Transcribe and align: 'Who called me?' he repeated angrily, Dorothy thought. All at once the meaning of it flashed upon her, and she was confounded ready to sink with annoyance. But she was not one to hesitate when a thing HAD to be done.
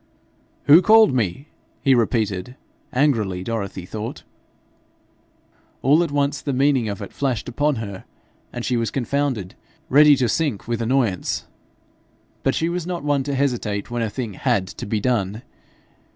'Who 0.63 0.81
called 0.81 1.13
me?' 1.13 1.47
he 1.83 1.93
repeated 1.93 2.55
angrily, 2.91 3.43
Dorothy 3.43 3.85
thought. 3.85 4.23
All 5.83 6.01
at 6.03 6.09
once 6.11 6.41
the 6.41 6.53
meaning 6.53 6.89
of 6.89 7.03
it 7.03 7.13
flashed 7.13 7.47
upon 7.47 7.75
her, 7.75 8.05
and 8.51 8.65
she 8.65 8.77
was 8.77 8.89
confounded 8.89 9.53
ready 9.89 10.15
to 10.15 10.27
sink 10.27 10.67
with 10.67 10.81
annoyance. 10.81 11.45
But 12.41 12.55
she 12.55 12.67
was 12.67 12.87
not 12.87 13.03
one 13.03 13.21
to 13.25 13.35
hesitate 13.35 13.91
when 13.91 14.01
a 14.01 14.09
thing 14.09 14.33
HAD 14.33 14.65
to 14.69 14.87
be 14.87 14.99
done. 14.99 15.43